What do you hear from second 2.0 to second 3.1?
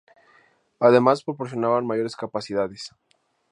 capacidades.